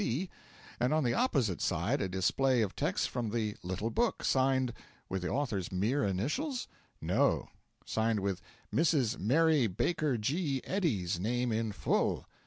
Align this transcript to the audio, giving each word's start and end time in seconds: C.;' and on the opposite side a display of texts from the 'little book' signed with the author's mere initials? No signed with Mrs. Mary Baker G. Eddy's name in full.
C.;' 0.01 0.31
and 0.79 0.95
on 0.95 1.03
the 1.03 1.13
opposite 1.13 1.61
side 1.61 2.01
a 2.01 2.09
display 2.09 2.63
of 2.63 2.75
texts 2.75 3.05
from 3.05 3.29
the 3.29 3.55
'little 3.61 3.91
book' 3.91 4.23
signed 4.25 4.73
with 5.09 5.21
the 5.21 5.27
author's 5.27 5.71
mere 5.71 6.03
initials? 6.03 6.67
No 6.99 7.49
signed 7.85 8.19
with 8.21 8.41
Mrs. 8.73 9.19
Mary 9.19 9.67
Baker 9.67 10.17
G. 10.17 10.59
Eddy's 10.63 11.19
name 11.19 11.51
in 11.51 11.71
full. 11.71 12.25